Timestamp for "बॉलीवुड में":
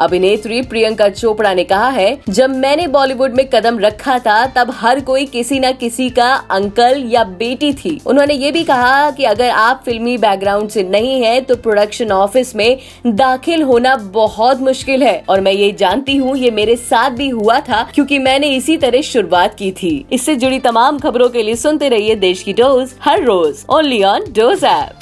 2.88-3.44